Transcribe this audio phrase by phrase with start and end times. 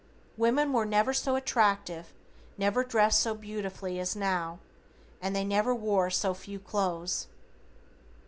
[0.35, 2.11] Women were never so attractive,
[2.57, 4.57] never dressed so beautifully as now,
[5.21, 7.27] and they never wore so few clothes.